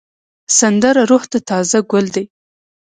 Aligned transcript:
سندره 0.59 1.03
روح 1.11 1.23
ته 1.31 1.37
تازه 1.49 1.79
ګل 1.91 2.05
دی 2.15 2.25